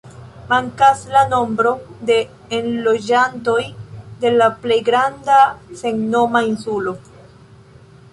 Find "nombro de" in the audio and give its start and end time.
1.33-2.15